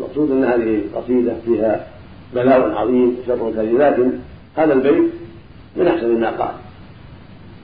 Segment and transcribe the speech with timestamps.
[0.00, 1.86] المقصود أن هذه القصيده فيها
[2.34, 4.12] بلاء عظيم وشر كبير لكن
[4.56, 5.10] هذا البيت
[5.76, 6.54] من أحسن ما قال.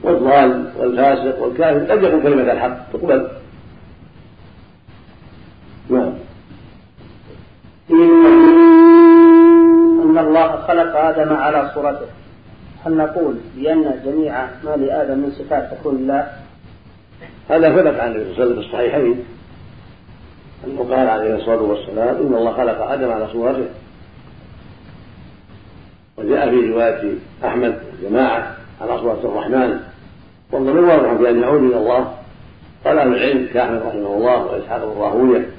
[0.03, 3.27] والضال والفاسق والكافر قد يقول كلمة الحق تقبل.
[5.89, 6.13] نعم.
[10.01, 12.05] أن الله خلق آدم على صورته.
[12.85, 16.31] هل نقول بأن جميع ما لآدم من صفات تكون لله؟
[17.49, 19.23] هذا ثبت عن النبي صلى الله عليه وسلم في الصحيحين.
[20.65, 23.65] أنه قال عليه الصلاة والسلام إن الله خلق آدم على صورته.
[26.17, 27.13] وجاء في رواية
[27.45, 29.79] أحمد جماعة على صورة الرحمن.
[30.51, 32.13] والضمير واضح في أن يعود إلى الله.
[32.85, 35.49] قال أهل العلم كأحمد رحمه الله وإسحاق بن راهوية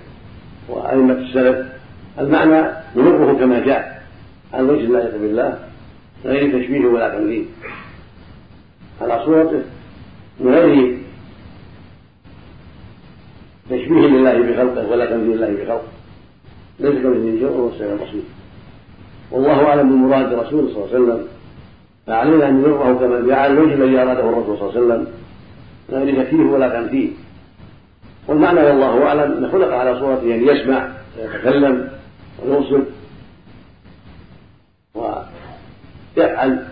[0.69, 1.67] وأئمة السلف.
[2.19, 3.99] المعنى نمره كما جاء.
[4.55, 5.59] عن وجه اللائق بالله
[6.25, 7.47] من غير تشبيه ولا تمثيل
[9.01, 9.63] على صورته
[10.41, 10.99] من غير
[13.71, 15.83] تشبيه لله بخلقه ولا تمثيل لله بخلقه.
[16.81, 18.23] ليس كمثله شيء وهو السميع البصير.
[19.31, 21.27] والله أعلم بمراد رسوله صلى الله عليه وسلم.
[22.07, 25.07] فعلينا أن نره كما جاء الوجه الذي أراده الرسول صلى الله عليه وسلم.
[25.91, 27.13] غير تكييف ولا تمثيل
[28.29, 31.89] والمعنى والله أعلم أن خلق على صورته أن يسمع ويتكلم
[32.45, 32.83] ويوصف
[34.95, 36.67] ويفعل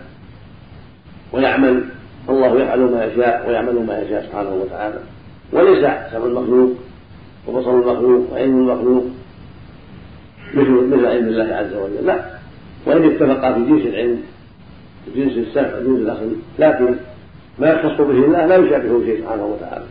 [1.33, 1.83] ويعمل.
[2.29, 4.99] الله يفعل ما يشاء ويعمل ما يشاء سبحانه وتعالى.
[5.51, 5.79] وليس
[6.11, 6.71] سمع المخلوق
[7.47, 9.03] وبصر المخلوق وعلم المخلوق
[10.53, 12.05] مثل مثل علم الله عز وجل.
[12.05, 12.25] لا.
[12.85, 14.21] وإن اتفقا في جنس العلم
[15.05, 16.95] في جنس السمع وجنس الاصل لكن
[17.59, 19.85] ما يختص به الله لا يشابهه شيء سبحانه وتعالى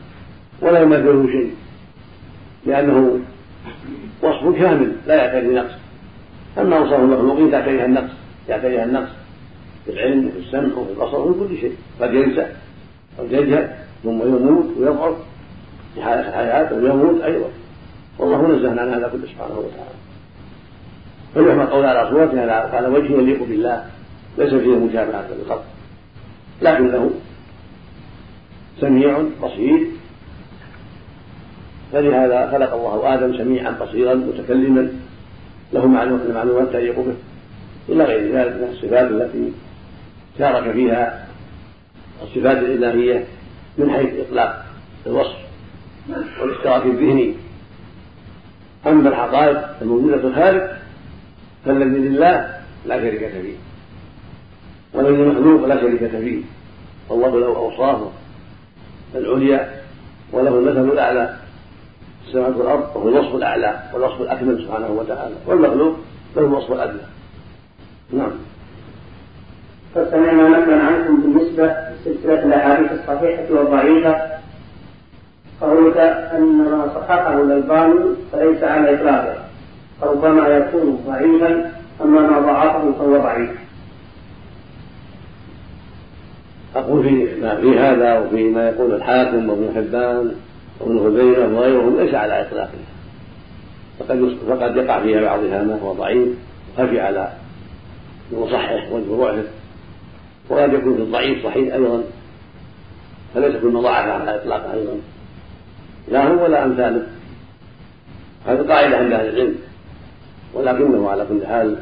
[0.63, 1.51] ولا يماثله شيء
[2.67, 3.19] لأنه
[4.23, 5.73] وصف كامل لا يعتري نقص
[6.59, 8.11] أما اوصاف المخلوقين تعتريها النقص
[8.49, 9.11] يعتريها النقص
[9.85, 11.73] في العلم وفي السمع وفي البصر وفي كل شيء.
[12.01, 12.47] قد ينسى
[13.19, 13.71] قد يجهل
[14.05, 15.15] ثم يموت ويضعف.
[15.97, 17.49] في حالة الحياة ويموت أيضا.
[18.19, 19.97] والله نزه عن هذا كله سبحانه وتعالى.
[21.35, 23.85] فيحمل قول على صورته على وجه يليق بالله.
[24.39, 25.65] ليس فيه مشابهة للخلق
[26.63, 27.11] لكنه
[28.81, 29.87] سميع بصير.
[31.93, 34.93] فلهذا خلق الله آدم سميعا بصيرا متكلما.
[35.73, 37.15] له المعلومات تليق به.
[37.89, 39.53] إلى غير ذلك من الصفات التي
[40.39, 41.27] شارك فيها
[42.23, 43.25] الصفات الإلهية
[43.79, 44.65] من حيث إطلاق
[45.07, 45.46] الوصف.
[46.41, 47.35] والإشتراك الذهني
[48.87, 50.63] أما الحقائق الموجودة في الخارج
[51.65, 53.57] فالذي لله لا شركة فيه.
[54.95, 56.43] والذي مخلوق لا شركة فيه.
[57.09, 58.11] والله له أوصافه
[59.15, 59.81] العليا
[60.33, 61.37] وله المثل الأعلى
[62.27, 65.35] السماوات والأرض وهو الوصف الأعلى والوصف الأكمل سبحانه وتعالى.
[65.47, 65.97] والمخلوق
[66.37, 67.03] له الوصف الأدنى.
[68.13, 68.33] نعم.
[69.95, 74.36] فسمعنا نقلا عنكم بالنسبة لسلسلة الأحاديث الصحيحة والضعيفة.
[75.61, 79.35] قولك أن ما صححه الألباني فليس على إطلاقه.
[80.01, 81.73] فربما يكون ضعيفا
[82.03, 83.51] أما ما ضعفه فهو ضعيف.
[86.77, 87.27] أقول في
[87.61, 90.35] في هذا وفي ما يقول الحاكم وابن حبان
[90.81, 92.79] وابن خزيمة وغيرهم ليس على إطلاقه.
[93.99, 96.29] فقد فقد يقع فيها بعضها ما هو ضعيف
[96.79, 97.33] خفي على
[98.33, 99.35] المصحح والجروح
[100.49, 102.03] وقد يكون في الضعيف صحيح أيضا
[103.35, 104.93] فليس كل مضاعف على إطلاقه أيضا.
[106.09, 107.07] لا هو ولا أمثاله
[108.47, 109.55] هذه قاعدة عند أهل العلم.
[110.55, 111.77] ولكنه على كل حال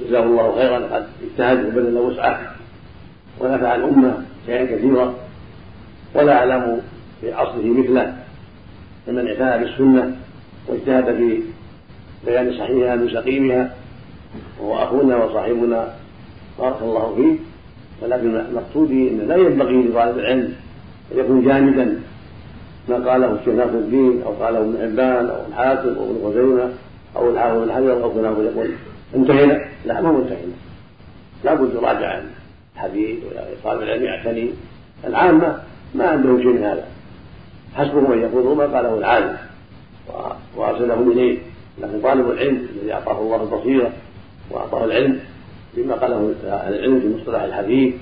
[0.00, 2.40] جزاه الله خيرا قد اجتهد وبذل وسعة
[3.40, 5.14] ونفع الأمة شيئا كثيرا.
[6.14, 6.80] ولا أعلم
[7.20, 8.16] في عصره مثله
[9.06, 10.16] فمن اعتنى بالسنة
[10.68, 11.42] واجتهد في
[12.26, 13.74] بيان صحيحها من سقيمها.
[14.60, 15.94] وهو أخونا وصاحبنا.
[16.58, 17.36] بارك الله فيه.
[18.02, 20.54] ولكن مقصودي أن لا ينبغي لطالب العلم
[21.12, 22.00] أن يكون جامدا
[22.88, 26.72] ما قاله الشيخ ناصر الدين أو قاله ابن حبان أو الحاكم أو ابن خزيمة
[27.16, 28.70] أو الحافظ بن حجر أو فلان يقول
[29.14, 30.52] انتهينا؟ لا ما انتهينا.
[31.44, 32.20] لابد يراجع
[32.74, 33.18] الحديث
[33.64, 34.50] طالب العلم يعتني.
[35.06, 35.56] العامة
[35.94, 36.84] ما عندهم شيء من هذا.
[37.74, 39.36] حسبهم أن يقولوا ما قاله العالم
[40.56, 41.38] وارسلهم اليه
[41.78, 43.92] لكن طالب العلم الذي أعطاه الله البصيرة
[44.50, 45.20] وأعطاه العلم
[45.76, 47.94] بما قاله أهل العلم في مصطلح الحديث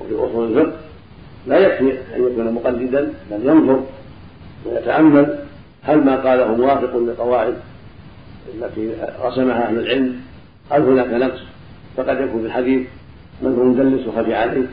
[0.00, 0.72] وفي أصول الفقه
[1.46, 3.80] لا يكفي أن يكون مقلدا بل ينظر
[4.66, 5.38] ويتأمل
[5.82, 7.54] هل ما قاله موافق للقواعد
[8.54, 8.92] التي
[9.22, 10.20] رسمها أهل العلم؟
[10.70, 11.40] هل هناك نقص؟
[11.96, 12.86] فقد يكون في الحديث
[13.42, 14.66] من هو مدلس وخفي عليه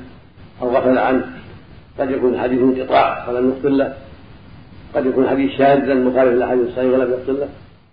[0.62, 1.26] أو غفل عنه.
[2.00, 3.94] قد يكون الحديث انقطاع فلم يبطل له.
[4.96, 7.50] قد يكون الحديث شاذا مخالف للحديث الصحيح ولم يبطل له.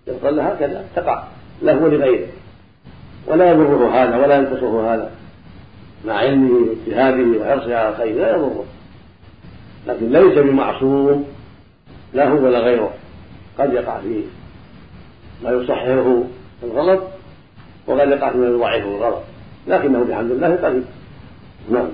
[0.07, 0.85] يبطل له هكذا.
[0.97, 1.25] تقع.
[1.63, 2.27] له ولغيره
[3.27, 5.11] ولا يضره هذا ولا ينقصه هذا.
[6.07, 8.65] مع علمه واجتهاده وحرصه على الخير لا يضره.
[9.87, 11.25] لكن ليس بمعصوم
[12.15, 12.93] لا هو ولا غيره.
[13.59, 14.25] قد يقع فيه
[15.45, 16.23] ما يصححه
[16.63, 17.03] الغلط
[17.87, 19.23] وقد يقع فيما يضعفه الغلط.
[19.67, 20.85] لكنه بحمد الله قليل
[21.71, 21.89] نعم.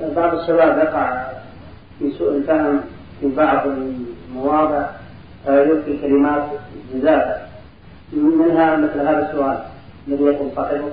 [0.00, 1.26] بعض الشباب يقع
[1.98, 2.80] في سوء الفهم
[3.20, 4.86] في بعض المواضع
[5.44, 6.44] فيلقي كلمات
[6.94, 7.46] جزافة
[8.12, 9.58] منها مثل هذا السؤال
[10.08, 10.90] الذي يقول صاحبه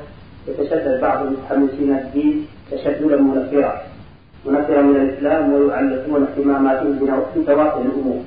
[0.48, 3.82] يتشدد بعض المتحمسين الدين تشددا منفرا
[4.46, 7.00] منفرا من الإسلام ويعلقون اهتماماتهم
[7.36, 8.24] بتوافه الأمور.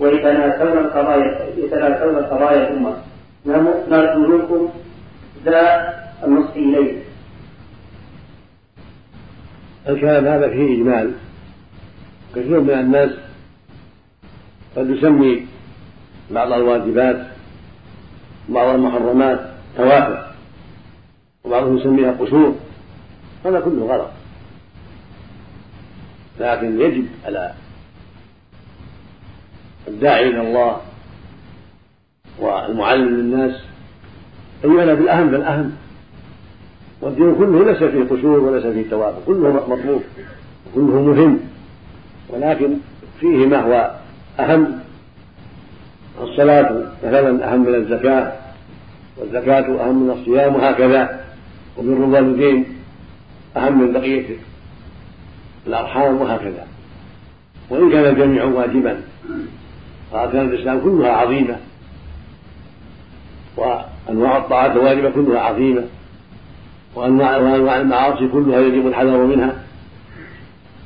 [0.00, 2.96] ويتناسون القضايا يتناسون قضايا الأمة.
[3.90, 4.68] نرجو منكم
[5.44, 5.94] ذا
[6.24, 7.02] النصح إليه.
[9.88, 11.12] الكلام هذا فيه إجمال.
[12.34, 13.10] كثير من الناس
[14.76, 15.46] قد يسمي
[16.30, 17.26] بعض الواجبات
[18.50, 19.40] وبعض المحرمات
[19.76, 20.26] توافه
[21.44, 22.54] وبعضهم يسميها قشور.
[23.44, 24.10] هذا كله غلط.
[26.40, 27.52] لكن يجب على
[29.88, 30.76] الداعي إلى الله
[32.38, 33.54] والمعلم للناس
[34.64, 35.72] أن يعنى بالاهم فالاهم
[37.00, 40.02] والدين كله ليس فيه قشور وليس فيه توافق كله مطلوب
[40.74, 41.40] وكله مهم.
[42.28, 42.76] ولكن
[43.20, 43.94] فيه ما هو
[44.40, 44.78] أهم.
[46.20, 48.32] الصلاة مثلا أهم من الزكاة
[49.16, 51.24] والزكاة أهم من الصيام وهكذا.
[51.78, 52.64] وبر الوالدين
[53.56, 54.36] أهم من بقية
[55.66, 56.66] الأرحام وهكذا.
[57.70, 59.00] وإن كان الجميع واجبا
[60.12, 61.56] فأركان الإسلام كلها عظيمة.
[63.56, 65.84] وأنواع الطاعات الواجبة كلها عظيمة.
[66.94, 69.54] وأنواع وأنواع المعاصي كلها يجب الحذر منها.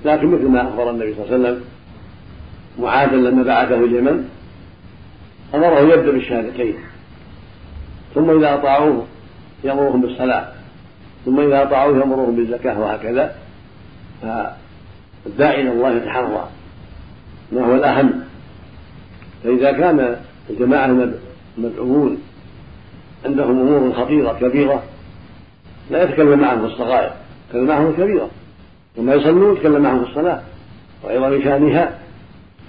[0.05, 1.65] لكن مثل ما أخبر النبي صلى الله عليه وسلم
[2.79, 4.29] معاذا لما بعثه اليمن
[5.55, 6.75] أمره يبدأ بالشهادتين.
[8.15, 9.07] ثم إذا أطاعوه
[9.65, 10.49] يأمرهم بالصلاة.
[11.25, 13.35] ثم إذا أطاعوه يأمرهم بالزكاة وهكذا.
[15.25, 16.49] فالداعي إلى الله يتحرى
[17.53, 18.21] ما هو الأهم.
[19.45, 20.17] فإذا كان
[20.51, 21.11] الجماعة
[21.59, 22.19] المدعوون
[23.25, 24.83] عندهم أمور خطيرة كبيرة
[25.91, 27.13] لا يتكلم معهم في الصغائر
[27.47, 28.31] يتكلم معهم في الكبيرة.
[28.97, 30.41] ثم يصلون يتكلم معهم في الصلاة
[31.05, 31.99] وعظم شأنها.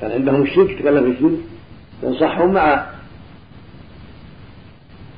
[0.01, 1.39] كان عندهم الشرك يتكلم في الشرك.
[2.03, 2.85] ينصحهم مع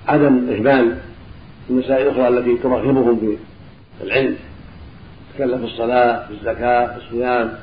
[0.07, 0.97] عدم إهمال
[1.69, 3.37] المسائل الأخرى التي ترغبهم في
[4.03, 4.35] العلم.
[5.37, 7.53] يتكلم في الصلاة في الزكاة في الصيام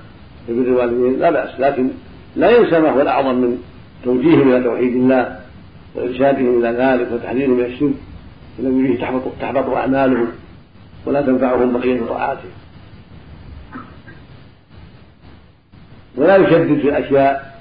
[0.47, 1.21] في بر الوالدين.
[1.21, 1.91] لا بأس لكن
[2.37, 3.59] لا ينسى ما هو الأعظم من
[4.05, 5.41] توجيههم إلى توحيد الله
[5.95, 7.95] وإرشادهم إلى ذلك وتحذيرهم من الشرك
[8.59, 10.29] الذي به تحبط, تحبط أعمالهم
[11.07, 12.51] ولا تنفعهم بقية طاعاتهم
[16.17, 17.61] ولا يشدد في الأشياء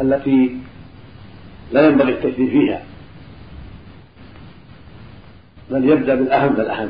[0.00, 0.56] التي
[1.72, 2.82] لا ينبغي التشديد فيها
[5.70, 6.88] بل يبدأ بالأهم فالأهم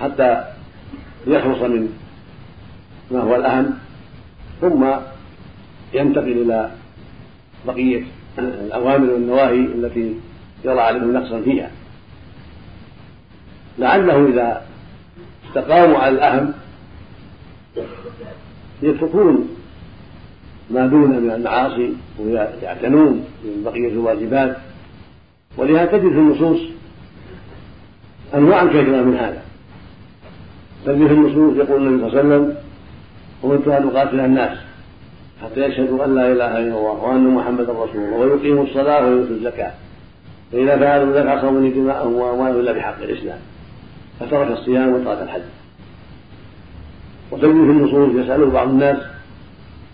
[0.00, 0.44] حتى
[1.26, 1.98] يخلص من
[3.10, 3.74] ما هو الأهم؟
[4.60, 4.86] ثم
[5.94, 6.70] ينتقل إلى
[7.66, 8.04] بقية
[8.38, 10.14] الأوامر والنواهي التي
[10.64, 11.70] يرى عليهم نقصا فيها.
[13.78, 14.62] لعله إذا
[15.48, 16.52] استقاموا على الأهم
[18.82, 19.48] يتركون
[20.70, 24.56] ما دون من المعاصي ويعتنون من بقية الواجبات.
[25.56, 26.60] ولهذا تجد في النصوص
[28.34, 29.41] أنواع كثيرة من هذا.
[30.84, 32.56] في النصوص يقول النبي صلى الله عليه وسلم
[33.44, 34.58] أمرت أن أقاتل الناس
[35.42, 39.72] حتى يشهدوا أن لا إله إلا الله وأن محمدا رسول الله ويقيموا الصلاة ويؤتوا الزكاة.
[40.52, 43.38] فإذا فعلوا ذلك عصموا دماءهم وأموالهم إلا بحق الإسلام.
[44.20, 45.42] فترك الصيام وترك الحج.
[47.30, 48.96] وتجد في النصوص يسأله بعض الناس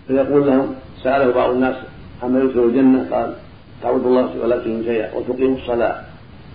[0.07, 1.75] فيقول لهم سأله بعض الناس
[2.23, 3.33] عما يدخل الجنة قال
[3.81, 6.01] تعبد الله ولا تشرك شيئا وتقيم الصلاة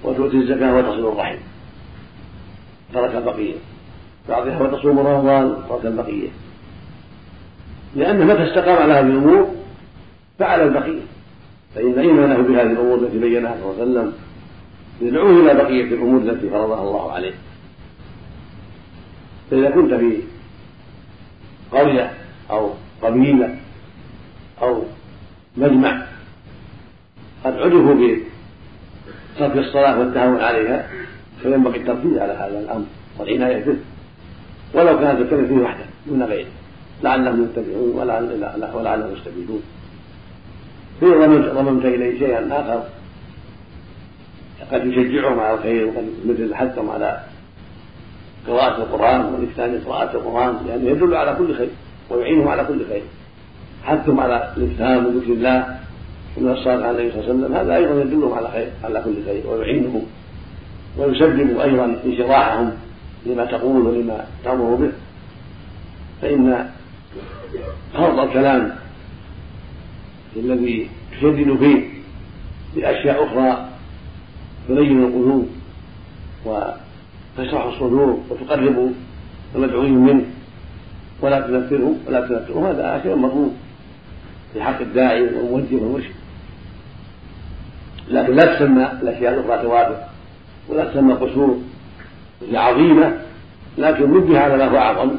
[0.05, 1.37] وتؤتي الزكاة وتصل الرحم.
[2.95, 3.55] ترك البقية.
[4.28, 6.28] بعضها وتصوم رمضان ترك البقية.
[7.97, 9.54] لأنه متى استقام على هذه الأمور
[10.38, 11.02] فعل البقية.
[11.75, 14.12] فإن إيمانه بهذه الأمور التي بينها صلى الله عليه وسلم
[15.00, 17.35] يدعوه إلى بقية الأمور التي فرضها الله عليه.
[19.50, 20.19] فإذا كنت في
[21.73, 22.11] قرية
[22.50, 22.71] أو
[23.02, 23.57] قبيلة
[24.62, 24.83] أو
[25.57, 26.07] مجمع
[27.45, 30.88] قد عرفوا بترك الصلاة والتهاون عليها
[31.43, 32.85] فينبغي التركيز على هذا الأمر
[33.19, 33.76] والعناية به.
[34.75, 36.49] ولو كانت الكلمة فيه وحده دون غيره.
[37.02, 37.90] لعلهم يتبعون
[38.75, 39.62] ولعلهم يستفيدون.
[41.00, 41.07] في
[41.54, 42.83] ضممت إليه شيئا آخر.
[44.73, 47.21] قد يشجعهم على الخير وقد مثل الحثهم على
[48.47, 51.69] قراءة القرآن والإكثار قراءة القرآن لأنه يدل على كل خير
[52.11, 53.02] ويعينهم على كل خير.
[53.85, 55.78] حثهم على الإكثار من ذكر الله
[56.37, 59.14] ومن الصلاة على النبي صلى الله عليه وسلم هذا أيضا يدلهم على خير على كل
[59.25, 60.02] خير ويعينهم
[60.99, 62.73] ويسبب أيضا انشراحهم.
[63.26, 64.93] لما تقول ولما تأمر به
[66.23, 66.71] فإن
[67.95, 68.76] فرض الكلام
[70.37, 71.88] الذي تشدد فيه
[72.76, 73.69] بأشياء أخرى
[74.69, 75.49] تلين القلوب
[76.45, 78.93] وتشرح الصدور وتقرب
[79.54, 80.25] المدعوين منه
[81.23, 83.52] ولا تنفره ولا تنفره هذا شيء مطلوب
[84.52, 86.14] في حق الداعي والموجه والمرشد
[88.09, 90.09] لكن لا تسمى الأشياء الأخرى توافق
[90.69, 91.59] ولا تسمى قصور.
[92.51, 93.19] هي عظيمه
[93.79, 95.11] لكن نبه على ما هو أعظم.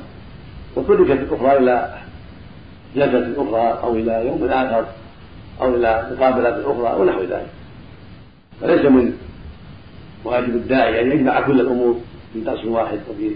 [0.75, 1.93] وتركت الأخرى إلى
[2.95, 4.85] جلسة أخرى أو إلى يوم آخر
[5.61, 7.47] أو إلى مقابلة أخرى ونحو ذلك.
[8.61, 9.13] فليس من
[10.23, 11.99] واجب الداعي أن يجمع كل الأمور
[12.33, 13.31] في درس واحد وفي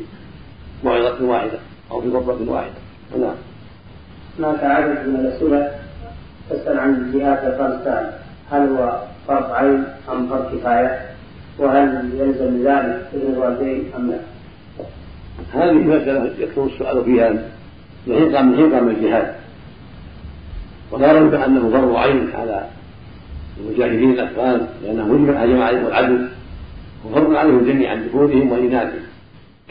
[0.83, 1.59] موعظة واحدة
[1.91, 2.73] أو في خطبه واحدة.
[3.19, 3.35] نعم.
[4.39, 5.79] هناك عدد من الأسئلة.
[6.49, 8.11] تسال عن في افغانستان
[8.51, 11.08] هل هو فرض عين أم فرض كفاية؟
[11.59, 14.19] وهل يلزم ذلك ابن الوالدين أم لا؟
[15.53, 17.29] هذه مسألة يكثر السؤال فيها
[18.07, 19.35] من حين قام من حين قام الجهاد.
[20.91, 22.67] ولا ريب أنه فرض عين على
[23.59, 26.17] المجاهدين الأفغان لأنه هجم عليهم العدو
[27.05, 29.03] وفرض عليهم جميعا ذكورهم وإناثهم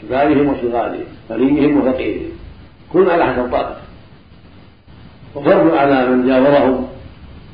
[0.01, 2.29] كبارهم وصغارهم غنيهم وفقيرهم
[2.93, 3.81] كل على حسب طاقته
[5.35, 6.87] وفرض على من جاورهم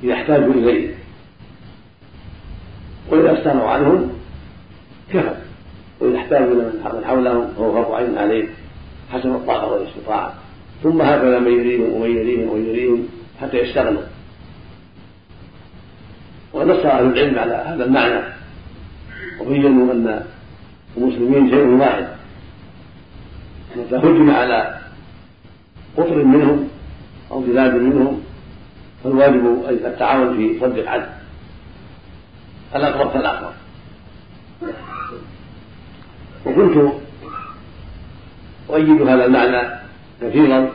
[0.03, 0.89] إذا احتاجوا إليه.
[3.09, 4.14] وإذا استغنوا عنهم
[5.15, 5.35] كفى
[5.99, 8.47] وإذا احتاجوا من حولهم فهو فرض عين عليه
[9.11, 10.33] حسب الطاقة والاستطاعة
[10.83, 13.07] ثم هكذا من يريهم ومن يريهم ومن يريهم
[13.41, 14.01] حتى يستغنوا
[16.55, 18.21] ونص أهل العلم على هذا المعنى.
[19.39, 20.25] وبينوا أن
[20.97, 22.07] المسلمين شيء واحد.
[23.75, 24.79] متى هجم على
[25.97, 26.69] قطر منهم
[27.31, 28.21] أو بلاد منهم
[29.03, 31.09] فالواجب التعاون في صد العدل.
[32.75, 33.53] الأقرب فالأقرب.
[36.45, 36.91] وكنت
[38.69, 39.67] أؤيد هذا المعنى
[40.21, 40.69] كثيرا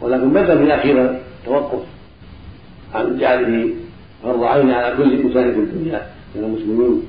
[0.00, 1.82] ولكن بدا في الأخير توقف
[2.94, 3.70] عن جعله
[4.22, 7.02] فرض عين على كل إنسان في الدنيا من المسلمين.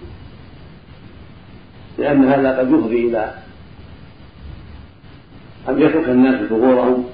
[1.98, 3.34] لأن هذا قد يفضي إلى
[5.70, 7.06] أن يترك الناس ثغورهم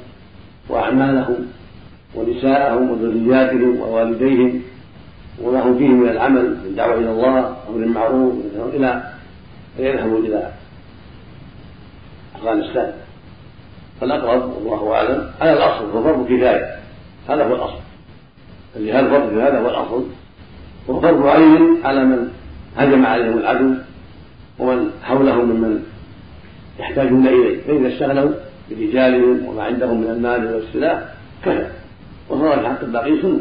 [0.69, 1.47] وأعمالهم
[2.15, 4.61] ونساءهم وذرياتهم ووالديهم
[5.41, 8.33] وما هم فيه من العمل من دعوة إلى الله أمر بالمعروف
[8.73, 9.10] إلى
[9.77, 10.51] فيذهبوا إلى
[12.35, 12.93] أفغانستان.
[14.01, 16.79] فالأقرب والله أعلم على الأصل فرض كفاية
[17.29, 17.79] هذا هو الأصل.
[18.75, 20.05] الجهاد فرض هذا هو الأصل.
[20.87, 22.31] وفرض عين على من
[22.77, 23.73] هجم عليهم العدو
[24.59, 25.83] ومن حولهم ممن
[26.79, 27.61] يحتاجون إليه.
[27.61, 28.31] فإذا استغنوا
[28.69, 31.03] برجالهم وما عندهم من المال والسلاح
[31.45, 31.67] كفى.
[32.29, 33.39] وصار حق الباقي سنة.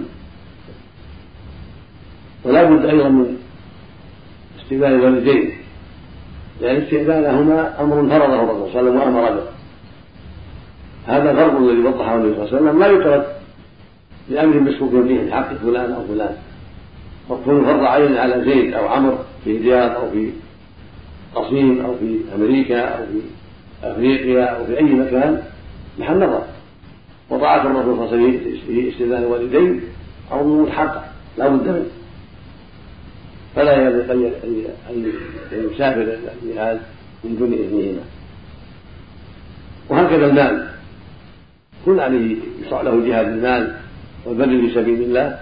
[2.44, 3.36] ولا بد أيضا من
[4.58, 5.59] استقبال الوالدين
[6.60, 9.42] لأن استقبالهما أمر فرضه الرسول صلى الله عليه وسلم وأمر به.
[11.06, 12.78] هذا الفرض الذي وضحه النبي صلى الله عليه وسلم.
[12.78, 13.36] لا يترك
[14.28, 16.36] لأمر مسكوك به في حق فلان أو فلان.
[17.30, 20.30] وكون فرض عين على زيد أو عمرو في الرياض أو في
[21.34, 23.20] قصيم أو في أمريكا أو في
[23.86, 25.42] أفريقيا أو في أي مكان
[25.98, 26.42] محل نظر.
[27.30, 29.80] وطاعة الرسول صلى الله عليه وسلم في استئذان الوالدين
[30.32, 31.04] أمر متحقق
[31.38, 31.84] لا بد منه.
[33.56, 34.32] فلا ينبغي
[34.92, 35.12] أن
[35.52, 36.80] يسافر الجهاد
[37.24, 38.02] من دون إذنهما.
[39.88, 40.68] وهكذا المال.
[41.84, 43.76] كل عليه يشرع له جهاد المال
[44.24, 45.38] والبذل في سبيل الله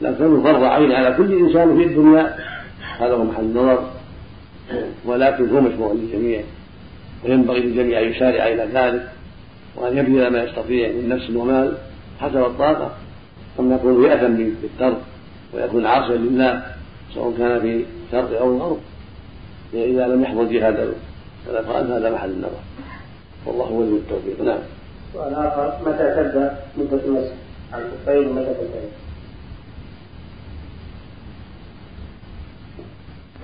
[0.00, 2.36] لكن فرض عين على كل إنسان في الدنيا.
[2.98, 3.90] هذا هو محل النظر.
[5.04, 6.42] ولكن هو مشروع للجميع
[7.24, 9.08] وينبغي للجميع أن يسارع إلى ذلك
[9.76, 11.76] وأن يبذل ما يستطيع من نفس ومال
[12.20, 12.96] حسب الطاقة.
[13.60, 15.00] أما يكون يأثم بالترك
[15.54, 16.62] ويكون عاصيا لله.
[17.14, 18.78] سواء كان في الشرق أو الغرب
[19.74, 20.94] إذا لم يحضر جهاد
[21.50, 22.60] الأفغان هذا محل النظر.
[23.46, 24.40] والله ولي التوفيق.
[24.40, 24.58] نعم.
[25.12, 27.32] سؤال آخر متى تبدأ مدة المسح
[27.72, 28.88] على الكفين ومتى تنتهي؟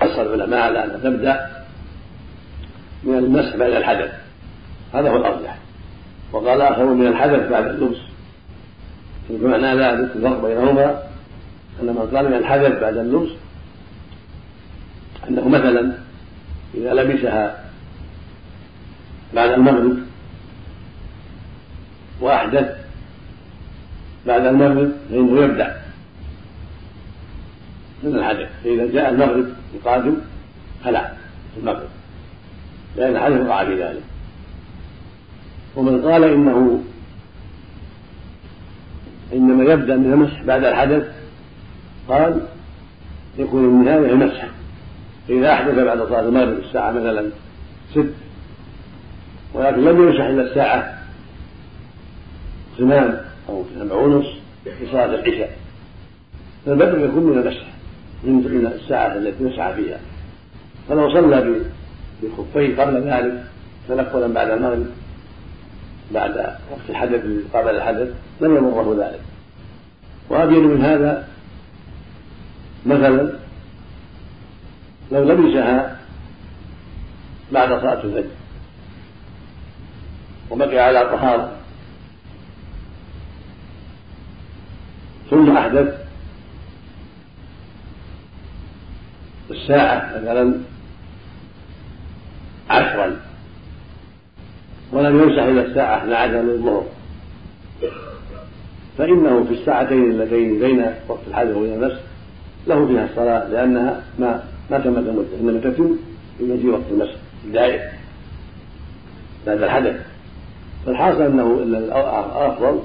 [0.03, 1.51] نص العلماء على أن تبدأ
[3.05, 4.11] من المسح بعد الحدث.
[4.95, 5.59] هذا هو الأرجح.
[6.33, 7.99] وقال آخر من الحدث بعد اللبس.
[9.31, 11.03] معنى ذلك الفرق بينهما
[11.83, 13.31] أن من قال من الحدث بعد اللبس
[15.31, 15.93] أنه مثلا
[16.75, 17.65] إذا لبسها
[19.35, 19.99] بعد المغرب
[22.21, 22.77] وأحدث
[24.27, 25.81] بعد المغرب فإنه يبدأ.
[28.03, 30.17] من الحدث؟ فإذا جاء المغرب القادم
[30.85, 31.13] فلا
[31.57, 31.89] المغرب.
[32.97, 34.03] لأن الحدث وقع في ذلك.
[35.77, 36.83] ومن قال إنه
[39.33, 41.13] إنما يبدأ من المسح بعد الحدث
[42.09, 42.41] قال
[43.39, 44.49] يكون النهاية المسح.
[45.29, 47.31] فإذا أحدث بعد صلاة المغرب الساعة مثلا
[47.91, 48.13] ست
[49.55, 50.99] ولكن لم يمسح إلا الساعة
[52.79, 54.27] ثمان أو سبع ونص
[54.65, 55.57] في صلاة العشاء.
[56.67, 57.65] فالبدء يكون من المسح
[58.25, 59.99] من الساعة التي مسح فيها.
[60.89, 61.61] فلو صلى
[62.23, 63.45] بخفيه قبل ذلك
[63.89, 64.87] تنقلا بعد المغرب
[66.15, 66.37] بعد
[66.71, 67.23] وقت الحدث
[67.55, 68.09] قبل الحدث
[68.41, 69.21] لم يضره ذلك.
[70.31, 71.29] وأبين من هذا
[72.87, 73.40] مثلا
[75.13, 75.97] لو لبسها
[77.53, 78.31] بعد صلاة الفجر
[80.51, 81.53] وبقي على طهارة
[85.31, 85.95] ثم أحدث
[89.51, 90.55] الساعة مثلا
[92.71, 93.17] عشرا
[94.93, 96.85] ولم يمسح إلى الساعة 12 من الظهر.
[98.99, 102.01] فإنه في الساعتين اللتين بين وقت الحدث وبين المسح
[102.67, 105.97] له فيها الصلاة لأنها ما ما تمت المدة إنما تتم
[106.41, 107.81] بمجيء وقت المسح الدائم
[109.47, 110.01] بعد الحدث.
[110.87, 112.81] فالحاصل أنه الأفضل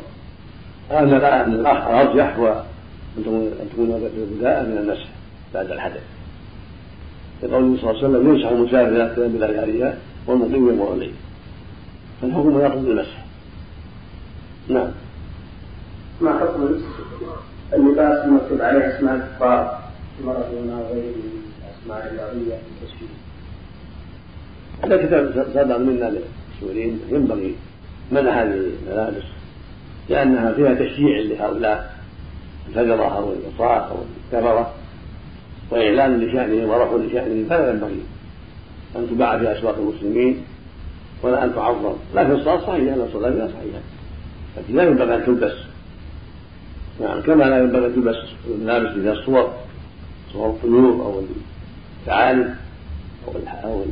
[0.92, 1.13] أن
[1.54, 2.63] الأرجح هو
[3.18, 5.08] أن تكون بداء من المسح
[5.54, 6.01] بعد الحدث.
[7.44, 11.13] لقوله صلى الله عليه وسلم يمسح المسافر بالأشعرية والمقيم يوم الليل
[12.22, 13.25] فالحكم يقضي المسح
[14.70, 14.88] نعم.
[16.22, 16.80] ما حكم
[17.74, 19.80] اللباس المكتوب عليه؟ أسماء الكفار
[20.22, 20.46] المرض
[20.92, 21.13] غير
[21.86, 23.06] الاسماء الرياضيه في التشفيه
[24.84, 27.56] هذا كتاب صدر منا للمسؤولين ينبغي
[28.12, 29.24] منع هذه الملابس
[30.10, 31.96] لأنها فيها تشجيع لهؤلاء
[32.70, 33.98] الفجرة أو العصاة أو
[34.34, 34.74] الكفرة
[35.72, 38.04] وإعلان لشأنهم ورفع لشأنهم فلا ينبغي
[38.96, 40.44] أن تباع في أسواق المسلمين
[41.24, 41.94] ولا أن تعظم.
[42.15, 43.80] لكن الصلاة صحيحة أن الصلاة بها صحيحة
[44.58, 45.54] لكن لا ينبغي أن تلبس.
[47.01, 48.15] نعم كما لا ينبغي أن تلبس
[48.48, 49.54] الملابس فيها الصور
[50.34, 51.24] صور الطيور أو
[52.05, 52.55] الثعالب
[53.63, 53.83] أو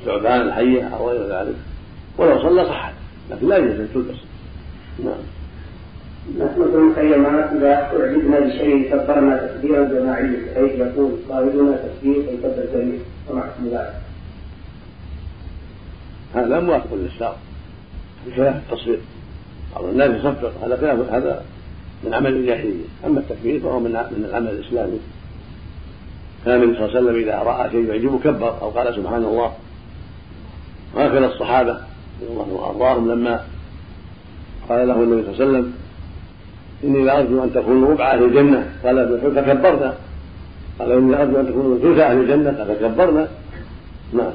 [0.00, 1.56] الثعبان الحية أو غير ذلك.
[2.18, 2.94] ولو صلى صحت
[3.30, 4.18] لكن لا يجوز أن تلبس.
[5.04, 5.14] نعم.
[6.38, 12.98] نحن في المخيمات إذا أعجبنا بشيء كبرنا تكبيرا جماعيا بحيث يقول قائدنا تكبير فيكبر جميع
[13.30, 14.00] ومع ذلك.
[16.34, 17.36] هذا موافق للشرع
[18.26, 18.98] بخلاف التصوير
[19.74, 21.44] بعض الناس يصفق هذا هذا
[22.04, 22.84] من عمل الجاهلية.
[23.06, 25.00] أما التكبير فهو من من العمل الإسلامي.
[26.44, 29.52] كان النبي صلى الله عليه وسلم إذا رأى شيء يعجبه كبر أو قال سبحان الله.
[30.94, 33.40] وهكذا الصحابة رضي الله عنهم وأرضاهم لما
[34.68, 35.72] قال له النبي صلى الله عليه وسلم
[36.84, 38.72] إني لارجو أن تكونوا ربع أهل الجنة.
[38.84, 39.94] قال ابن فكبرنا.
[40.78, 42.64] قال إني أرجو أن تكونوا ثلث أهل الجنة.
[42.64, 43.28] فكبرنا.
[44.12, 44.32] نعم.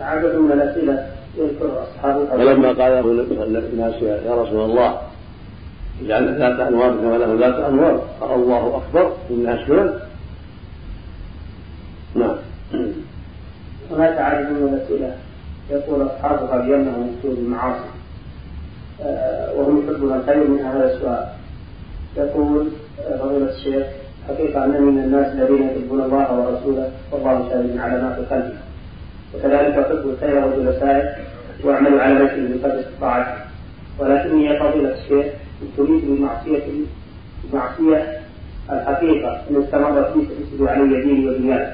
[0.00, 1.06] عدد من الأسئلة
[1.38, 3.00] يذكر اصحاب فلما قال له
[3.72, 5.00] الناس يا رسول الله
[6.00, 8.02] اجعل ذات أنوار كما له ذات أنوار.
[8.22, 9.98] الله أكبر انها سنن
[12.14, 12.36] نعم.
[13.90, 15.16] هناك عدد من الاسئله
[15.70, 17.88] يقول اصحابها بانه من سوء المعاصي.
[19.02, 21.26] آه، وهم يحبون الخير من هذا السؤال.
[22.16, 22.68] يقول
[23.00, 23.86] آه، فضيلة الشيخ
[24.28, 28.54] حقيقة أنني من الناس الذين يحبون الله ورسوله والله شاهد على ما في قلبي
[29.34, 31.24] وكذلك أحب الخير والجلساء
[31.64, 33.40] وأعمل على نفسي بقدر استطاعتي
[33.98, 35.26] ولكني يا فضيلة الشيخ
[35.76, 36.62] تريد بمعصية
[37.44, 38.20] بمعصية
[38.72, 41.66] الحقيقة إن استمرت بي ستفسد علي ديني ودنياي.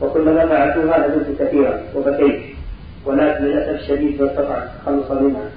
[0.00, 2.40] وكلما فعلتها ندمت كثيرا وبكيت.
[3.06, 5.50] ولكن للأسف الشديد ما استطعت التخلص منها.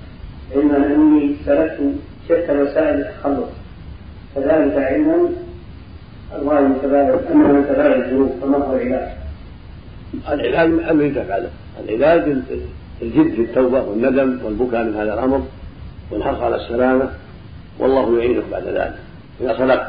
[0.55, 1.79] علما أني سلكت
[2.25, 3.49] شتى وسائل التخلص.
[4.35, 5.29] كذلك علما
[6.41, 9.09] الله متباين أنه متباين الذنوب فما هو العلاج؟
[10.29, 11.49] العلاج الذي تفعله.
[11.85, 12.37] العلاج
[13.01, 15.41] الجد في التوبة والندم والبكاء من هذا الأمر
[16.11, 17.09] والحرص على السلامة.
[17.79, 18.95] والله يعينك بعد ذلك.
[19.41, 19.87] إذا صدقت.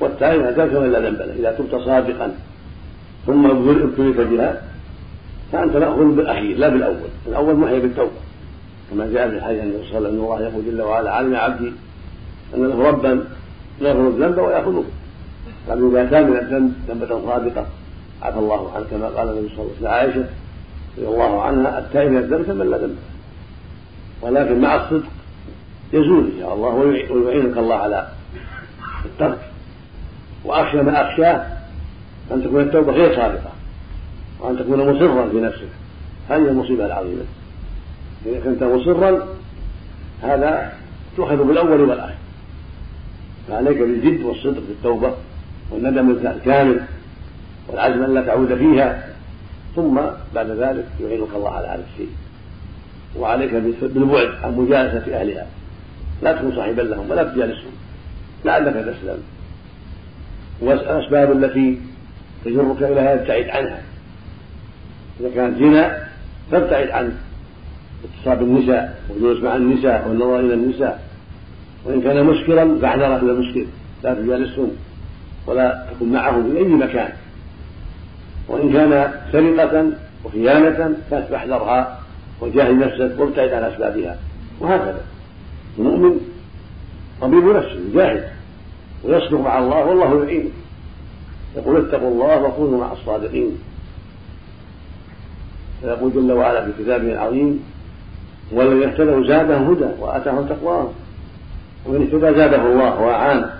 [0.00, 2.34] والثاني لا تذكر إلا ذنبا إذا تبت صادقا
[3.26, 4.62] ثم ابتليت بها
[5.52, 7.10] فأنت مأخوذ بالأخير لا بالأول.
[7.26, 8.10] الأول محيي بالتوبة.
[8.90, 11.36] كما جاء في الحديث النبي صلى الله عليه وسلم إن الله يقول جل وعلا علم
[11.36, 11.72] عبدي
[12.54, 13.24] أن له ربا
[13.80, 14.84] يغفر الذنب ويأخذه.
[15.68, 17.66] قال إذا كان من الذنب ذنبة صادقة
[18.22, 20.26] عفى الله عنه كما قال النبي صلى الله عليه وسلم عائشة
[20.98, 22.96] رضي الله عنها التائب من الذنب كمن لا ذنب.
[24.22, 25.08] ولكن مع الصدق
[25.92, 26.74] يزول إن شاء الله
[27.10, 28.08] ويعينك الله على
[29.04, 29.38] الترك.
[30.44, 31.46] وأخشى ما أخشاه
[32.32, 33.50] أن تكون التوبة غير صادقة
[34.40, 35.68] وأن تكون مصرا في نفسك.
[36.28, 37.22] هذه المصيبة العظيمة.
[38.26, 39.28] إذا كنت مصرا
[40.22, 40.72] هذا
[41.16, 42.14] تؤخذ بالأول والآخر.
[43.48, 45.14] فعليك بالجد والصدق في التوبة
[45.70, 46.80] والندم الكامل
[47.68, 49.08] والعزم أن لا تعود فيها.
[49.76, 50.00] ثم
[50.34, 52.10] بعد ذلك يعينك الله على هذا الشيء.
[53.18, 55.46] وعليك بالبعد عن مجالسة أهلها.
[56.22, 57.72] لا تكون صاحبا لهم ولا تجالسهم.
[58.44, 59.18] لعلك تسلم
[60.60, 61.80] والأسباب التي
[62.44, 63.82] تجرك إلى هذا ابتعد عنها.
[65.20, 66.04] إذا كانت زنا
[66.50, 67.12] فابتعد عنه
[68.04, 71.08] اتصال بالنساء والجلوس مع النساء والنظر إلى النساء.
[71.84, 73.66] وإن كان مسكرا فاحذر إلى المسكر
[74.02, 74.70] لا تجالسهم
[75.46, 77.12] ولا تكن معهم في أي مكان.
[78.48, 79.90] وإن كان سرقة
[80.24, 82.00] وخيانة فاحذرها
[82.40, 84.18] وجاهد نفسك وابتعد عن أسبابها.
[84.60, 85.00] وهكذا.
[85.78, 86.20] المؤمن
[87.20, 88.28] طبيب نفسه يجاهد
[89.04, 90.50] ويصدق مع الله والله يعينه.
[91.56, 93.58] يقول اتقوا الله وكونوا مع الصادقين.
[95.80, 97.64] فيقول جل وعلا في كتابه العظيم
[98.52, 100.90] والذي اهتدوا زاده هدى واتاه تقواه
[101.86, 103.50] ومن اهتدى زاده الله واعانه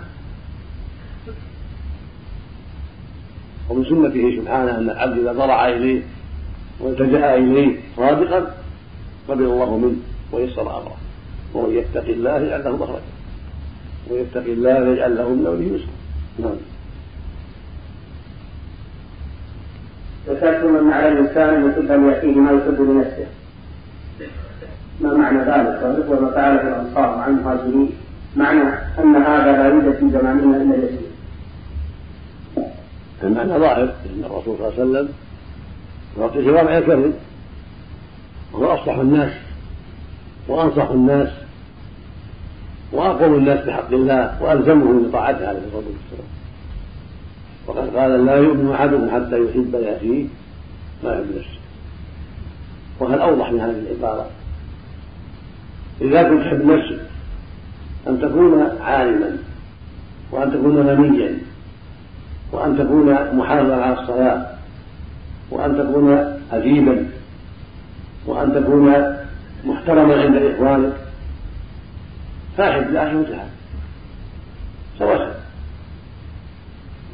[3.70, 6.03] ومن سنته سبحانه أن العبد إذا ضرع إليه
[6.81, 8.55] والتجأ إليه صادقا
[9.29, 9.96] قبل الله منه
[10.33, 10.96] ويسر أمره.
[11.55, 13.01] ومن يتق الله يجعل له مخرجا
[14.11, 15.95] ويتق الله يجعل له من امره يسرا
[16.38, 16.57] نعم.
[20.29, 23.27] ذكرتم ان على الإنسان أن يأتيه ما يحب لنفسه
[25.01, 27.90] ما معنى ذلك؟ وما فعله الأنصار مع المهاجرين.
[28.37, 28.62] معنى
[28.99, 30.99] أن هذا لا يوجد في زماننا إلا يسير
[33.23, 35.09] المعنى ظاهر إن الرسول صلى الله عليه وسلم
[36.19, 37.14] يعطي جوامع الكلم
[38.53, 39.33] وهو اصلح الناس.
[40.49, 41.29] وأنصح الناس.
[42.92, 46.29] واقوم الناس بحق الله وألزمهم بطاعته عليه الصلاة والسلام.
[47.66, 50.25] وقد قال لا يؤمن أحدكم حتى يحب لأخيه
[51.05, 51.59] ما يحب نفسه
[53.01, 54.27] وهل أوضح من هذه العبارة.
[56.01, 57.01] إذا كنت تحب نفسك
[58.09, 59.37] أن تكون عالما
[60.33, 61.38] وأن تكون غنيا
[62.53, 64.47] وأن تكون محافظا على الصلاة
[65.51, 67.07] وأن تكون أديبا
[68.27, 69.16] وأن تكون
[69.64, 70.92] محترما عند إخوانك
[72.57, 73.51] فاحب لاخي وتعالى
[74.99, 75.45] سواء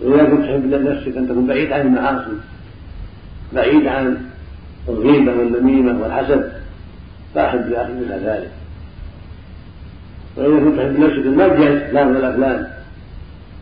[0.02, 2.36] وإذا كنت تحب لنفسك أن تكون بعيد عن المعاصي
[3.52, 4.16] بعيد عن
[4.88, 6.52] الغيبة والنميمة والحسد
[7.34, 8.50] فأحب لأخي مثل ذلك.
[10.36, 12.66] وإذا كنت تحب لنفسك المجد فلان ولا فلان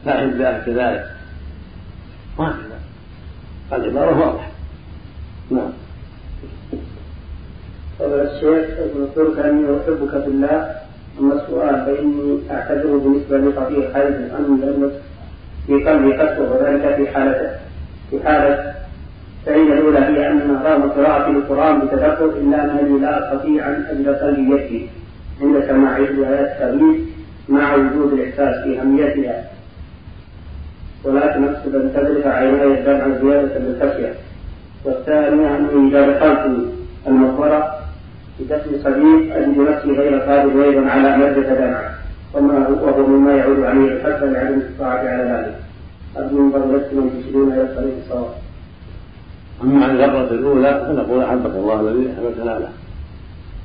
[0.05, 1.11] فأحب لأخي كذلك.
[2.39, 2.79] وهكذا
[3.73, 4.51] العبارة واضحة.
[5.51, 5.71] نعم.
[7.99, 10.88] قال الشيخ ابن أني أحبك في الله.
[11.21, 14.91] أما السؤال فإني اعتذر بالنسبة لقضية حيث ان
[15.67, 17.51] في قلبي قسوة وذلك في حالته.
[18.11, 18.75] في حالة
[19.47, 24.43] فإن الأولى هي أن رغم قراءة القرآن بتدبر إلا أنني لا أستطيع أن أجد قلبي
[24.51, 24.89] يبكي
[25.43, 27.01] عند سماع روايات التغيير
[27.49, 29.45] مع وجود الإحساس في أهميتها.
[31.05, 34.15] ولكن أقصد أن تدرك عيناي الدمع زيادة بالخشية
[34.85, 36.69] والثانية أني إذا دخلت
[37.07, 37.78] المقبرة
[38.41, 41.95] بدفن صديق أجد نفسي غير قادر أيضا على أن دمعه
[42.35, 45.55] وما وهو مما يعود عليه الحث لعدم الاستطاعة على ذلك.
[46.17, 48.31] أرجو من فضلكم أن تشيرون إلى الطريق الصواب.
[49.63, 52.69] أما عن الغرة الأولى فنقول أحبك الله الذي أحببتنا له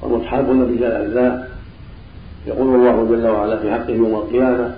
[0.01, 1.49] والمتحابون رجال الأجزاء
[2.47, 4.75] يقول الله جل وعلا في حقه يوم القيامة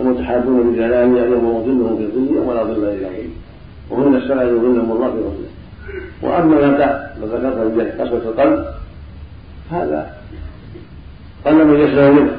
[0.00, 3.28] المتحابون بجلاله يوم ظلهم في الظل ولا ظل إلا ظل
[3.90, 5.52] وهن السبع يظلهم الله في ظله
[6.22, 8.64] وأما ما ذكرت من قسوة القلب.
[9.72, 10.16] هذا
[11.44, 12.36] قل من يسلم منه.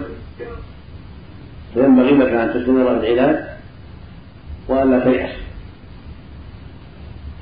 [1.73, 3.45] فينبغي لك أن تستمر في العلاج
[4.67, 5.35] وألا تيأس.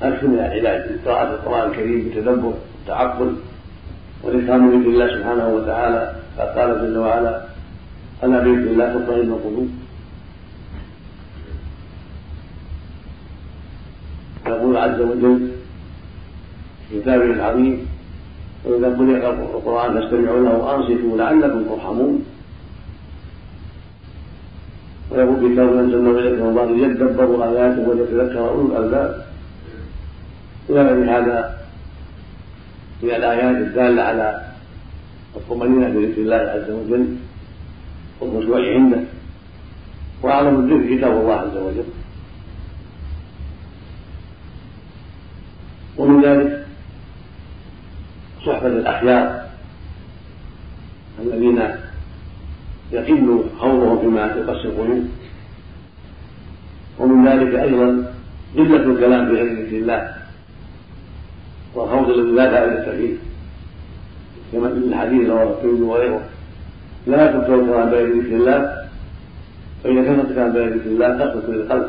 [0.02, 3.36] أكثر من العلاج بقراءة القرآن الكريم بتدبر وتعقل
[4.22, 7.42] والإكرام من الله سبحانه وتعالى قد قال جل وعلا
[8.24, 9.70] ألا بذكر الله تطمئن القلوب.
[14.46, 15.50] يقول عز وجل
[16.88, 17.86] في كتابه العظيم
[18.64, 19.16] وإذا قرئ
[19.56, 22.24] القرآن فاستمعوا له وأنصتوا لعلكم ترحمون.
[25.10, 29.26] ويقول كتاب انزلنا اليك من الله ليدبروا آياته وليتذكر أولو الألباب.
[30.70, 31.58] إلى غير هذا
[33.02, 34.52] من الآيات الدالة على
[35.36, 37.16] الطمأنينة بذكر الله عز وجل
[38.20, 39.00] والخشوع عنده
[40.22, 41.84] وأعظم الذكر كتاب الله عز وجل
[45.98, 46.66] ومن ذلك
[48.46, 49.42] صحبة الأخيار
[51.22, 51.62] الذين
[52.92, 55.04] يقل خوضهم فيما يقسي القلوب
[56.98, 58.12] ومن ذلك أيضا
[58.56, 60.14] قله الكلام في غير ذكر الله
[61.74, 63.14] والخوض الذي لا فائده فيه
[64.52, 66.22] كما في الحديث رواه الترمذي وغيره
[67.06, 68.88] لا تكثر الكلام بين ذكر الله
[69.84, 71.88] فإذا كثرت الكلام بين ذكر الله تخلص القلب.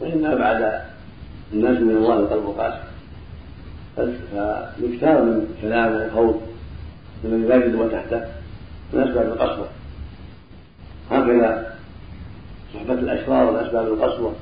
[0.00, 0.80] وإن أبعد
[1.52, 2.95] الناس من الله القلب قاسي
[3.96, 6.40] فالاكثار من الكلام والخوض
[7.24, 8.24] الذي لا يجد تحته
[8.92, 9.68] من أسباب القسوة
[11.10, 11.74] هكذا
[12.74, 14.32] صحبة الأشرار من أسباب القسوة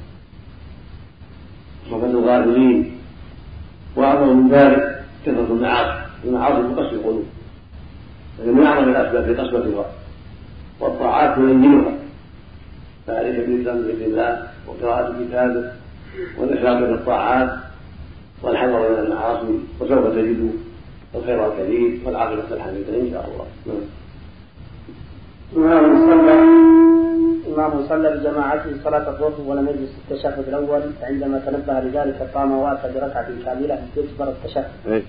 [1.91, 2.93] صحبة الغافلين
[3.97, 6.07] وأعظم من ذلك كثرة المعاصي.
[6.25, 7.25] المعاصي تقسي القلوب.
[8.39, 9.87] هذه من أعظم الأسباب في قسوة
[10.81, 11.93] والطاعات تنزلها
[13.07, 15.73] فعليك بالإسلام بإذن الله وقراءة كتابه
[16.39, 17.59] والنشاط في الطاعات.
[18.45, 20.51] والحذر من المعاصي وسوف تجد
[21.15, 23.47] الخير الكثير والعاقبة الحميدة إن شاء الله
[25.57, 26.35] نعم صلى
[27.55, 33.29] إمام صلى بجماعته صلاة الظهر ولم يجلس التشهد الأول فعندما تنبه لذلك قام وأتى بركعة
[33.45, 34.65] كاملة تجبر التشهد.
[34.87, 35.03] إيه.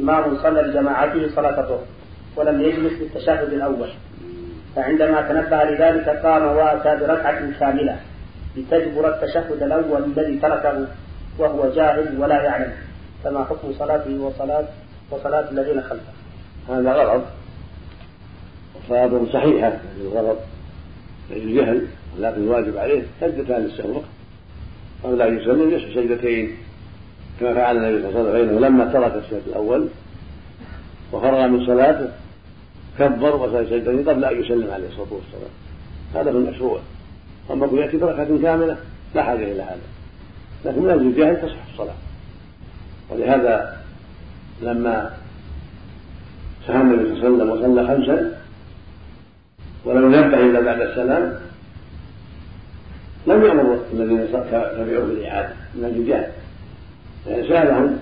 [0.00, 1.84] إمام صلى بجماعته صلاة الظهر
[2.36, 3.88] ولم يجلس في التشهد الأول
[4.76, 7.96] فعندما تنبه لذلك قام وأتى بركعة كاملة
[8.56, 10.86] لتجبر التشهد الأول الذي تركه
[11.38, 12.72] وهو جاهل ولا يعلم.
[13.24, 14.64] كما حكم صلاته وصلاة
[15.10, 16.12] وصلاة الذين خلفه.
[16.68, 17.22] هذا غلط
[18.88, 20.38] صلاته صحيحة الغلط
[21.30, 21.86] الجهل
[22.18, 24.00] لكن الواجب عليه سجدتان للسهو
[25.04, 26.56] قبل أن يسلم يسجد سجدتين
[27.40, 28.64] كما فعل النبي صلى الله عليه وسلم.
[28.64, 29.88] لما ترك السجد الأول
[31.12, 32.08] وفرغ من صلاته
[32.98, 35.50] كبر وسجد سجدتين قبل أن يسلم عليه الصلاة والسلام.
[36.14, 36.80] هذا هو المشروع
[37.50, 38.76] أما يأتي بركعة كاملة
[39.14, 39.97] لا حاجة إلى هذا.
[40.64, 41.94] لكن من أجل الجاهل تصح الصلاة.
[43.10, 43.76] ولهذا
[44.62, 45.10] لما
[46.66, 48.38] سهى النبي صلى الله عليه وسلم وصلى خمسا
[49.84, 51.34] ولم ينبه إلا بعد السلام
[53.26, 56.30] لم يأمر الذين تبعوه بالإعادة من أجل الجهل
[57.26, 57.98] يعني سألهم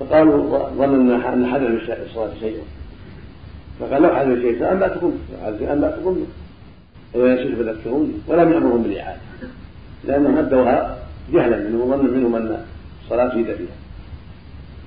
[0.00, 2.62] فقالوا ظننا أن حدث في الصلاة شيئا
[3.80, 5.18] فقال لو حدث شيء فانباتكم
[5.70, 6.26] انباتكم
[7.14, 9.20] ويسير فذكروني ولم يأمرهم بالإعادة.
[10.04, 10.98] لأنهم أدوها
[11.32, 12.64] جهلا منهم وظنا منهم أن
[13.04, 13.76] الصلاة في فيها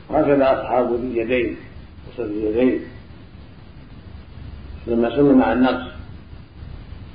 [0.10, 1.56] وهكذا أصحاب اليدين
[2.08, 2.80] وصل اليدين.
[4.88, 5.92] لما سلم عن النقص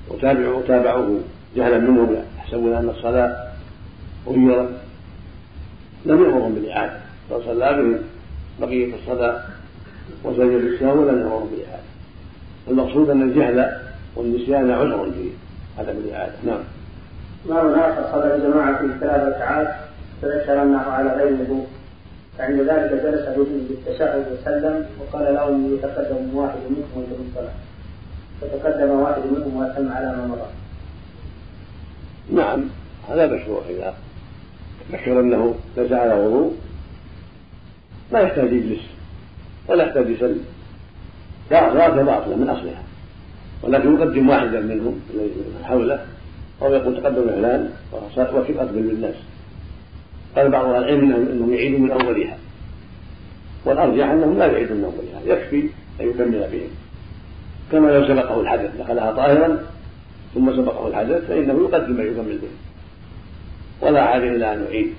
[0.09, 1.21] وتابعوا تابعوه
[1.57, 3.53] جهلا منهم يحسبون أن الصلاة
[4.27, 4.71] غيرت.
[6.07, 7.01] لم يأمرهم بالإعادة.
[7.31, 7.99] فصلى بهم
[8.61, 9.45] بقية الصلاة
[10.25, 11.85] وسجد السهو ولم يأمرهم بالإعادة.
[12.69, 13.81] المقصود أن الجهل
[14.17, 15.31] والنسيان عذر في
[15.79, 16.61] عدم الاعاده نعم.
[17.50, 19.74] آخر صلى الجماعة في ثلاث ركعات
[20.22, 21.66] فذكر أنه على غير وضوء
[22.38, 27.52] فعند ذلك جلس بهم بالتشهد وسلم وقال لهم يتقدم واحد منكم ويتم الصلاة.
[28.40, 30.50] فتقدم واحد منهم وأتم على ما مضى.
[32.33, 32.64] نعم
[33.09, 33.94] هذا مشروع إذا
[34.92, 36.54] ذكر أنه ليس على وضوء
[38.12, 38.83] ما يحتاج يجلس
[39.68, 40.44] ولا يحتاج يسلم
[41.50, 42.83] صلاته باطله من أصلها.
[43.62, 45.00] ولكن يقدم واحدا منهم
[45.64, 46.07] حوله.
[46.62, 47.23] أو يقول تقدم
[48.35, 49.14] وكيف اقبل بالناس
[50.37, 52.38] قال بعض أهل العلم انهم يعيدوا من أولها.
[53.64, 55.37] والأرجح أنهم لا يعيدون من أولها.
[55.37, 55.69] يكفي
[56.01, 56.71] أن يكمل بهم
[57.73, 59.59] كما لو سبقه الحدث دخلها طاهرا
[60.35, 62.49] ثم سبقه الحدث فإنه يقدم ما يكمل به
[63.87, 64.95] ولا حاجة إلى أن يعيد.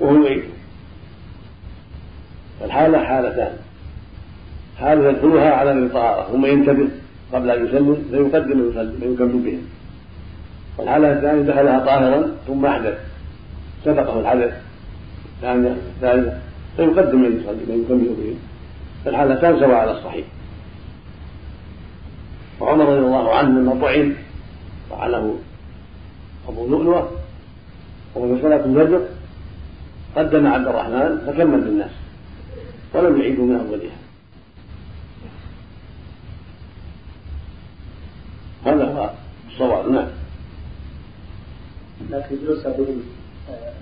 [0.00, 0.44] وهو يعيد.
[2.60, 3.52] فالحالة حالتان.
[4.78, 6.88] حالة يدخلها على الطهارة ثم ينتبه
[7.32, 9.62] قبل أن يسلم فيقدم ما يكمل بهم
[10.80, 12.98] والحالة الثانية دخلها طاهرا ثم أحدث.
[13.84, 14.52] سبقه الحدث.
[15.36, 16.38] الثانية الثالثة
[16.76, 18.34] فيقدم ما يكمل به
[19.04, 20.26] فالحالتان سواء على الصحيح.
[22.60, 24.14] وعمر رضي الله عنه لما طعن
[24.90, 25.38] فعله
[26.48, 27.10] أبو لؤلؤة
[28.14, 29.00] وهو في صلاة الفجر
[30.16, 31.90] قدم عبد الرحمن فكمل بالناس
[32.94, 33.96] ولم يعيدوا من أولها.
[38.66, 39.10] هذا هو
[39.48, 39.92] الصواب.
[39.92, 40.19] نعم.
[42.10, 43.02] لكن جلس بهم
[43.50, 43.72] آه،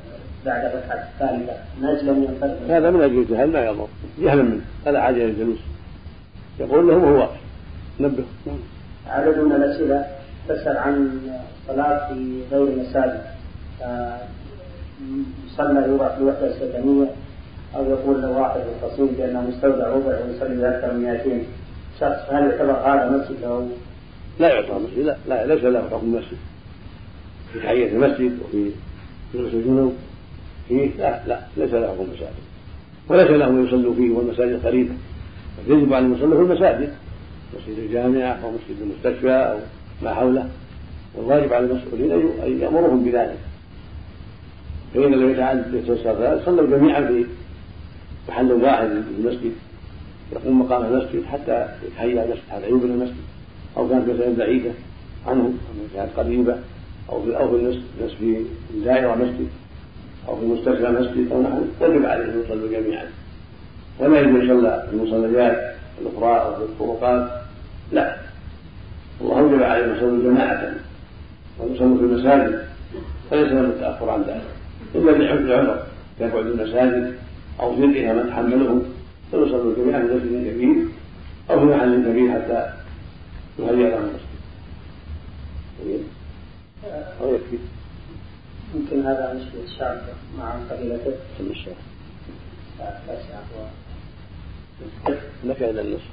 [0.47, 3.89] بعد الركعة الثالثة من أجل أن ينفرد هذا من أجل الجهل لا يضر.
[4.19, 5.59] جهلا منه فلا حاجة إلى الجلوس
[6.61, 7.29] يقول لهم هو
[8.01, 8.25] نبه.
[9.07, 10.07] عدد من الأسئلة
[10.49, 11.21] تسأل عن
[11.69, 13.23] الصلاة في غير المساجد.
[15.47, 17.11] يصلى يوضع في وحدة سكنية
[17.77, 21.43] أو يقول له واحد التصميم بأنه مستودع ربع ويصلي أكثر من 200
[22.01, 23.67] شخص هل يعتبر هذا مسجد أو؟
[24.41, 26.39] لا يعتبر مسجد لا, لا ليس له حكم مسجد
[27.53, 28.71] في تحية المسجد وفي
[29.35, 29.93] جلوس الجنوب.
[30.69, 32.33] فيه لا لا ليس له حكم مساجد.
[33.09, 34.95] وليس له يصلوا فيه والمساجد قريبة
[35.69, 36.93] يجب على المصلى في المساجد
[37.57, 39.59] مسجد الجامعة أو مسجد المستشفى أو
[40.03, 40.49] ما حوله.
[41.15, 43.39] والواجب على المسؤولين أن يأمرهم بذلك.
[44.95, 45.99] فإن لم يتعدد
[46.45, 47.25] صلوا جميعا في
[48.29, 49.53] محل واحد في المسجد.
[50.33, 53.17] يقوم مقام المسجد حتى يتهيأ المسجد حتى يبنى المسجد
[53.77, 54.71] أو كانت مسألة بعيدة
[55.27, 55.59] عنهم
[55.95, 56.59] كانت قريبة.
[57.09, 57.65] أو في أو في
[58.05, 58.17] نصف
[58.75, 59.49] الدائرة مسجد.
[60.29, 63.07] أو في المستشفى مسجد أو نحن وجب عليهم أن يصلوا جميعا.
[63.99, 67.31] ولا يجوز يصلى في المصليات الأخرى أو في الطرقات
[67.93, 68.17] لا.
[69.21, 70.75] الله أوجب عليهم يصلوا جماعة.
[71.59, 72.65] ويصلوا في المساجد.
[73.31, 74.45] فليس لهم التأخر عن ذلك.
[74.95, 75.83] إلا لحفظ عذر
[76.21, 77.15] يبعد المساجد
[77.61, 78.83] أو ضيقها من تحملهم.
[79.31, 80.77] فيصلوا جميعا في مسجد كبير
[81.51, 82.67] أو في محل كبير حتى
[83.59, 84.28] يهيئ له المسجد
[87.21, 87.59] أو يكفي.
[88.75, 89.97] يمكن هذا مشكلة الشعب
[90.39, 91.75] مع قبيلته؟ كم الشعب
[92.79, 93.19] لا
[95.45, 96.05] نفع إلى النصف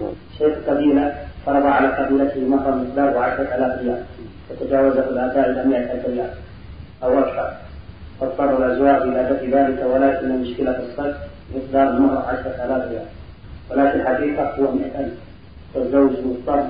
[0.00, 0.12] نعم.
[0.38, 4.04] شيخ قبيلة فرض على قبيلته مهرا مقداره عشرة آلاف ريال.
[4.48, 6.30] فتجاوزه الآباء إلى مئة ألف ريال
[7.02, 7.56] أو أكثر.
[8.20, 11.16] فاضطر الأزواج إلى دفع ذلك ولكن المشكلة في الصرف
[11.54, 13.06] مقدار المهر عشرة آلاف ريال.
[13.70, 15.14] ولكن الحقيقة هو مئة ألف.
[15.74, 16.68] فالزوج مضطر.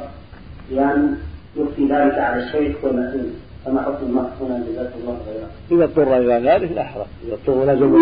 [0.71, 1.19] بأن
[1.57, 5.49] يخفي ذلك على الشيخ والمأذون فما حكم المهر هنا جزاك الله خيرا.
[5.71, 8.01] إذا اضطر إلى ذلك لا حرج، إذا اضطر لا زوج.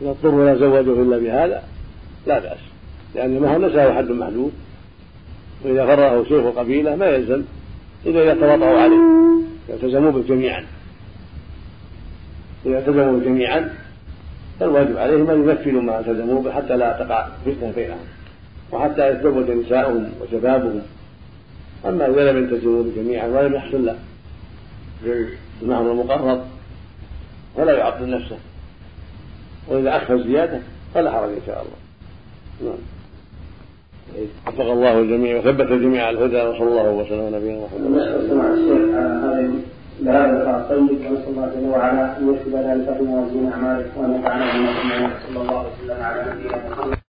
[0.00, 1.62] إذا اضطر لا زوجه إلا بهذا
[2.26, 2.58] لا بأس،
[3.14, 4.52] لأن المهر ليس له حد محدود،
[5.64, 7.42] وإذا فرغه شيخ القبيلة ما يلزم
[8.06, 9.00] إلا إذا تواطؤوا عليه.
[9.68, 10.64] يلتزموا به جميعا
[12.66, 13.70] إذا التزموا جميعا
[14.60, 17.98] فالواجب عليهم أن يمثلوا ما التزموا به حتى لا تقع فتنة بينهم.
[18.72, 20.82] وحتى يتزوج نساؤهم وشبابهم.
[21.86, 23.96] أما إذا لم يلتزموا جميعا ولم يحصل له.
[25.62, 26.44] المهر المقرر
[27.56, 28.38] فلا يعطل نفسه.
[29.68, 30.60] وإذا أخفى الزيادة
[30.94, 31.78] فلا حرج إن شاء الله.
[32.70, 32.78] نعم.
[34.46, 37.86] وفق الله الجميع وثبت الجميع على الهدى وصلى الله وسلم على نبينا محمد.
[37.86, 39.50] الله الشيخ على
[40.06, 45.10] هذا الطيب ونسأل الله جل وعلا أن يكتب ذلك في موازين أعماله وأن ينفعنا بما
[45.28, 46.98] صلى الله وسلم على نبينا محمد.